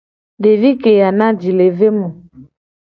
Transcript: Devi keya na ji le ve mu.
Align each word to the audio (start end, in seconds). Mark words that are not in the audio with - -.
Devi 0.41 0.69
keya 0.81 1.09
na 1.17 1.27
ji 1.39 1.51
le 1.57 1.67
ve 1.77 1.89
mu. 1.97 2.07